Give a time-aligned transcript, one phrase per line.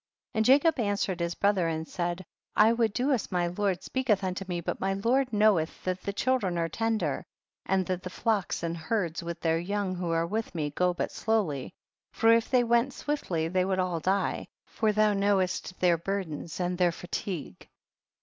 [0.33, 0.37] 68.
[0.39, 4.23] And Jacob answered his bro ther and said, I would do as my lord speaketh
[4.23, 7.23] unto me, but my lord know elh that the children are tender,
[7.67, 11.71] and the flocks and herds with their young who are with me, go but slowly,
[12.13, 16.79] for if they went swiftly they would all die, for thou knowest their burdens and
[16.79, 17.69] their fatigue.